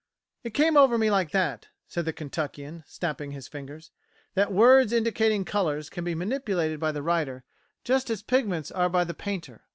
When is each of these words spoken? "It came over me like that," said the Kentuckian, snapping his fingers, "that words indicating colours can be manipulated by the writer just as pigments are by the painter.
"It 0.43 0.55
came 0.55 0.77
over 0.77 0.97
me 0.97 1.11
like 1.11 1.29
that," 1.29 1.67
said 1.87 2.05
the 2.05 2.11
Kentuckian, 2.11 2.83
snapping 2.87 3.33
his 3.33 3.47
fingers, 3.47 3.91
"that 4.33 4.51
words 4.51 4.91
indicating 4.91 5.45
colours 5.45 5.91
can 5.91 6.03
be 6.03 6.15
manipulated 6.15 6.79
by 6.79 6.91
the 6.91 7.03
writer 7.03 7.43
just 7.83 8.09
as 8.09 8.23
pigments 8.23 8.71
are 8.71 8.89
by 8.89 9.03
the 9.03 9.13
painter. 9.13 9.61